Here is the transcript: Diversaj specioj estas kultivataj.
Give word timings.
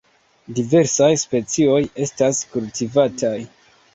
Diversaj 0.59 1.09
specioj 1.23 1.77
estas 2.05 2.39
kultivataj. 2.55 3.37